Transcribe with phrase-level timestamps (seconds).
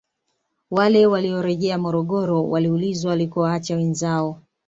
[0.71, 4.39] Wale waliorejea Morogoro waliulizwa walikowaacha wenzao